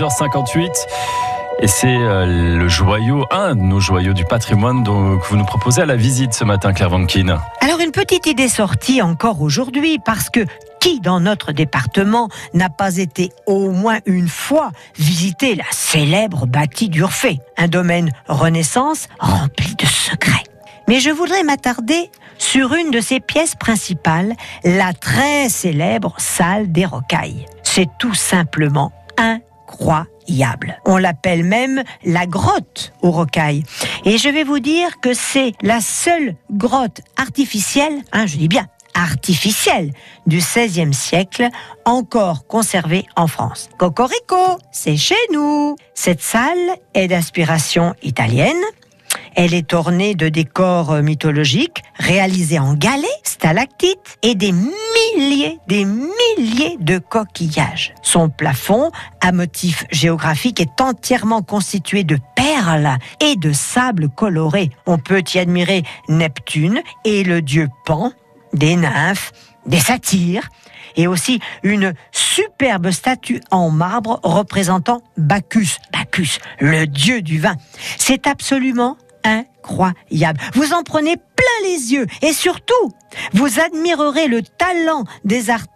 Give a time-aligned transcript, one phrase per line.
[0.00, 0.70] 6h58.
[1.62, 5.82] Et c'est euh, le joyau, un de nos joyaux du patrimoine que vous nous proposez
[5.82, 7.38] à la visite ce matin, Claire Vankin.
[7.60, 10.46] Alors une petite idée sortie encore aujourd'hui parce que
[10.80, 16.88] qui dans notre département n'a pas été au moins une fois visiter la célèbre bâtie
[16.88, 20.44] d'Urfé, un domaine renaissance rempli de secrets.
[20.88, 24.32] Mais je voudrais m'attarder sur une de ses pièces principales,
[24.64, 27.44] la très célèbre salle des rocailles.
[27.62, 28.90] C'est tout simplement
[30.84, 33.64] On l'appelle même la grotte aux rocailles.
[34.04, 38.66] Et je vais vous dire que c'est la seule grotte artificielle, hein, je dis bien
[38.94, 39.92] artificielle,
[40.26, 41.48] du XVIe siècle,
[41.84, 43.70] encore conservée en France.
[43.78, 45.76] Cocorico, c'est chez nous.
[45.94, 46.58] Cette salle
[46.94, 48.60] est d'inspiration italienne.
[49.36, 56.76] Elle est ornée de décors mythologiques réalisés en galets, stalactites et des milliers, des milliers
[56.78, 57.94] de coquillages.
[58.02, 58.90] Son plafond,
[59.22, 64.68] à motif géographique, est entièrement constitué de perles et de sable coloré.
[64.84, 68.12] On peut y admirer Neptune et le dieu Pan,
[68.52, 69.32] des nymphes,
[69.64, 70.50] des satyres
[70.96, 77.56] et aussi une superbe statue en marbre représentant Bacchus, Bacchus, le dieu du vin.
[77.96, 80.40] C'est absolument incroyable.
[80.54, 81.16] Vous en prenez
[81.62, 82.06] les yeux.
[82.22, 82.92] Et surtout,
[83.32, 85.70] vous admirerez le talent des artistes